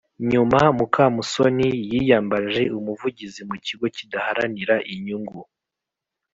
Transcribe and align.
nyuma 0.31 0.59
mukamusoni 0.77 1.67
yiyambaje 1.91 2.63
umuvugizi 2.77 3.41
mu 3.49 3.55
kigo 3.65 3.85
kidaharanira 3.95 4.75
inyungu, 4.93 5.39